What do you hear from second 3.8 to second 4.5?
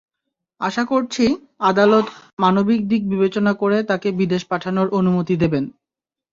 তাঁকে বিদেশ